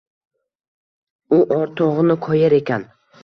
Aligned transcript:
U 1.37 1.39
oʻrtogʻini 1.57 2.17
koyir 2.27 2.57
ekan 2.61 2.89